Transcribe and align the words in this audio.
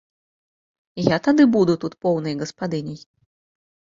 Я 1.15 1.19
тады 1.27 1.43
буду 1.57 1.75
тут 1.83 1.93
поўнай 2.05 2.35
гаспадыняй? 2.41 2.99